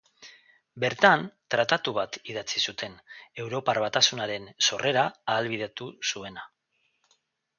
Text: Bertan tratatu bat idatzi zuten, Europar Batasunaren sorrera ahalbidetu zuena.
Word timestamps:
Bertan 0.83 1.25
tratatu 1.55 1.91
bat 1.97 2.17
idatzi 2.31 2.63
zuten, 2.71 2.95
Europar 3.43 3.81
Batasunaren 3.85 4.49
sorrera 4.69 5.03
ahalbidetu 5.35 5.91
zuena. 6.13 6.49